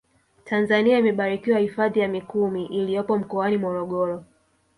[0.45, 4.25] tanzania imebarikiwa hifadhi ya mikumi iliyopo mkoani morogoro